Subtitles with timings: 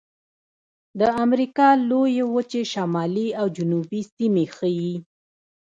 [0.99, 4.93] د امریکا لویې وچې شمالي او جنوبي سیمې ښيي.